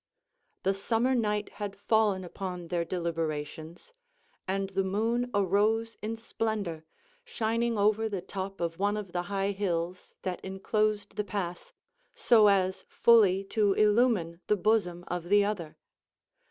The 0.63 0.73
summer 0.73 1.13
night 1.13 1.49
had 1.61 1.75
fallen 1.75 2.23
upon 2.23 2.69
their 2.69 2.83
deliberations, 2.83 3.93
and 4.47 4.71
the 4.71 4.83
moon 4.83 5.29
arose 5.31 5.95
in 6.01 6.15
splendor, 6.15 6.85
shining 7.23 7.77
over 7.77 8.09
the 8.09 8.19
top 8.23 8.59
of 8.59 8.79
one 8.79 8.97
of 8.97 9.11
the 9.11 9.21
high 9.29 9.51
hills 9.51 10.15
that 10.23 10.43
inclosed 10.43 11.17
the 11.17 11.23
pass, 11.23 11.71
so 12.15 12.47
as 12.47 12.83
fully 12.89 13.43
to 13.53 13.73
illumine 13.73 14.41
the 14.47 14.57
bosom 14.57 15.03
of 15.07 15.25
the 15.29 15.45
other. 15.45 15.77